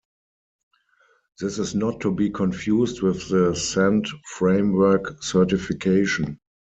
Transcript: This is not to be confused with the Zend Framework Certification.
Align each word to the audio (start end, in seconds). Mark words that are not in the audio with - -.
This 1.39 1.59
is 1.59 1.75
not 1.75 1.99
to 2.01 2.11
be 2.11 2.31
confused 2.31 3.03
with 3.03 3.29
the 3.29 3.53
Zend 3.53 4.07
Framework 4.25 5.21
Certification. 5.21 6.39